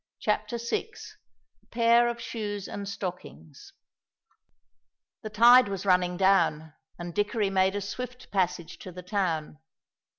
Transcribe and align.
CHAPTER 0.19 0.57
VI 0.57 0.89
A 1.61 1.65
PAIR 1.67 2.07
OF 2.07 2.19
SHOES 2.19 2.67
AND 2.67 2.89
STOCKINGS 2.89 3.73
The 5.21 5.29
tide 5.29 5.67
was 5.67 5.85
running 5.85 6.17
down, 6.17 6.73
and 6.97 7.13
Dickory 7.13 7.51
made 7.51 7.75
a 7.75 7.81
swift 7.81 8.31
passage 8.31 8.79
to 8.79 8.91
the 8.91 9.03
town. 9.03 9.59